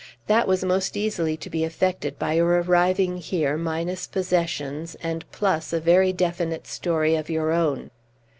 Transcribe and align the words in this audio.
That 0.25 0.47
was 0.47 0.63
most 0.65 0.97
easily 0.97 1.37
to 1.37 1.47
be 1.47 1.63
effected 1.63 2.17
by 2.17 2.33
your 2.33 2.59
arriving 2.59 3.17
here 3.17 3.55
minus 3.55 4.07
possessions, 4.07 4.95
and 5.03 5.31
plus 5.31 5.73
a 5.73 5.79
very 5.79 6.11
definite 6.11 6.65
story 6.65 7.15
of 7.15 7.29
your 7.29 7.51
own." 7.51 7.91